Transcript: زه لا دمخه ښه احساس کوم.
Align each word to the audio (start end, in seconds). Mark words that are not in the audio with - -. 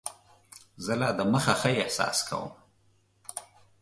زه 0.85 0.93
لا 0.99 1.09
دمخه 1.17 1.53
ښه 1.61 1.71
احساس 1.83 2.17
کوم. 2.27 2.49